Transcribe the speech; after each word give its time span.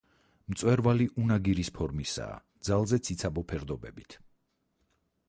მწვერვალი 0.51 1.05
უნაგირის 1.23 1.69
ფორმისაა, 1.75 2.39
ძალზე 2.71 2.99
ციცაბო 3.09 3.45
ფერდობებით. 3.53 4.17